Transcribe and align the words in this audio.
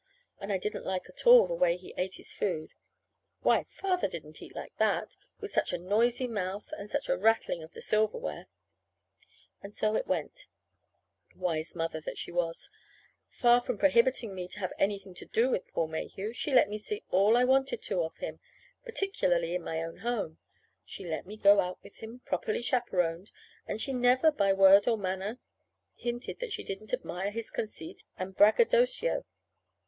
And 0.39 0.51
I 0.51 0.57
didn't 0.57 0.83
like 0.83 1.07
at 1.09 1.27
all 1.27 1.45
the 1.45 1.53
way 1.53 1.77
he 1.77 1.93
ate 1.95 2.15
his 2.15 2.33
food. 2.33 2.73
Why, 3.41 3.65
Father 3.69 4.07
didn't 4.07 4.41
eat 4.41 4.55
like 4.55 4.75
that 4.77 5.15
with 5.39 5.51
such 5.51 5.71
a 5.71 5.77
noisy 5.77 6.27
mouth, 6.27 6.73
and 6.75 6.89
such 6.89 7.07
a 7.07 7.15
rattling 7.15 7.61
of 7.61 7.73
the 7.73 7.83
silverware! 7.83 8.47
And 9.61 9.75
so 9.75 9.95
it 9.95 10.07
went 10.07 10.47
wise 11.35 11.75
mother 11.75 12.01
that 12.01 12.17
she 12.17 12.31
was! 12.31 12.71
Far 13.29 13.61
from 13.61 13.77
prohibiting 13.77 14.33
me 14.33 14.47
to 14.47 14.59
have 14.59 14.73
anything 14.79 15.13
to 15.13 15.25
do 15.27 15.51
with 15.51 15.67
Paul 15.71 15.85
Mayhew, 15.89 16.33
she 16.33 16.51
let 16.51 16.67
me 16.67 16.79
see 16.79 17.03
all 17.11 17.37
I 17.37 17.43
wanted 17.43 17.83
to 17.83 18.01
of 18.01 18.17
him, 18.17 18.39
particularly 18.83 19.53
in 19.53 19.61
my 19.61 19.83
own 19.83 19.97
home. 19.97 20.39
She 20.83 21.05
let 21.05 21.27
me 21.27 21.37
go 21.37 21.59
out 21.59 21.77
with 21.83 21.97
him, 21.97 22.21
properly 22.25 22.63
chaperoned, 22.63 23.29
and 23.67 23.79
she 23.79 23.93
never, 23.93 24.31
by 24.31 24.51
word 24.51 24.87
or 24.87 24.97
manner, 24.97 25.37
hinted 25.93 26.39
that 26.39 26.53
she 26.53 26.63
didn't 26.63 26.91
admire 26.91 27.29
his 27.29 27.51
conceit 27.51 28.03
and 28.17 28.35
braggadocio. 28.35 29.25